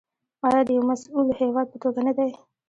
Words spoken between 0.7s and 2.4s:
یو مسوول هیواد په توګه نه دی؟